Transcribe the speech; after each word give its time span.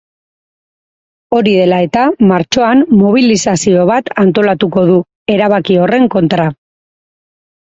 Hori 1.39 1.51
dela 1.57 1.81
eta, 1.87 2.05
martxoan 2.31 2.81
mobilizazio 3.01 3.85
bat 3.91 4.09
antolatuko 4.25 4.87
du, 4.91 4.97
erabaki 5.37 5.79
horren 5.85 6.11
kontra. 6.17 6.49